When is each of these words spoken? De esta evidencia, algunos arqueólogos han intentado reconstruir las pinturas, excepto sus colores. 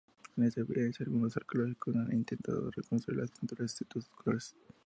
De 0.35 0.47
esta 0.47 0.61
evidencia, 0.61 1.03
algunos 1.05 1.37
arqueólogos 1.37 1.95
han 1.95 2.11
intentado 2.11 2.71
reconstruir 2.71 3.19
las 3.19 3.29
pinturas, 3.29 3.71
excepto 3.71 4.01
sus 4.01 4.09
colores. 4.09 4.55